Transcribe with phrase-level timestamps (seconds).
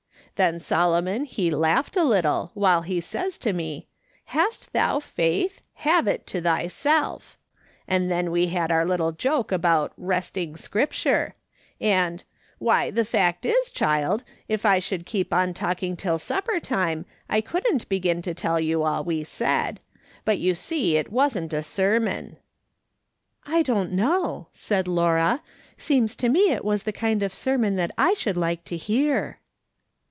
[0.37, 5.61] Then Solomon he laughed a little while he says to me:* Hast thou faith?
[5.75, 7.37] have it to thyself,'
[7.87, 11.35] and then we had our little joke about' wresting Scripture/
[11.79, 12.23] and—
[12.57, 17.39] why, the fact is, child, if I should keep on talking till supper time, I
[17.39, 19.79] couldn't begin to tell yon all we said;
[20.25, 22.37] but you see it wasn't a sermon.""
[23.45, 25.43] I don't know," said Laura;"
[25.77, 29.37] seems to me it was the kind of sermon that I should like to hear."